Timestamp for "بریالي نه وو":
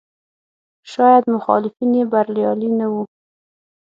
2.11-3.03